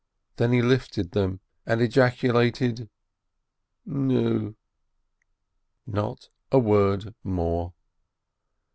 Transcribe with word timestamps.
Then 0.37 0.51
he 0.51 0.63
lifted 0.63 1.11
them 1.11 1.41
and 1.63 1.79
ejaculated: 1.79 2.89
"Nu!" 3.85 4.55
And 5.85 5.93
not 5.93 6.29
a 6.51 6.57
word 6.57 7.13
more. 7.23 7.75